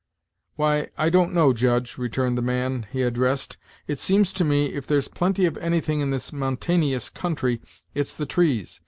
"Why, 0.55 0.89
I 0.97 1.11
don't 1.11 1.31
know, 1.31 1.53
Judge," 1.53 1.99
returned 1.99 2.35
the 2.35 2.41
man 2.41 2.87
he 2.91 3.03
ad 3.03 3.13
dressed; 3.13 3.57
"it 3.85 3.99
seems 3.99 4.33
to 4.33 4.43
me, 4.43 4.73
if 4.73 4.87
there's 4.87 5.07
plenty 5.07 5.45
of 5.45 5.57
anything 5.57 5.99
in 5.99 6.09
this 6.09 6.31
mountaynious 6.31 7.07
country, 7.13 7.61
it's 7.93 8.15
the 8.15 8.25
trees. 8.25 8.79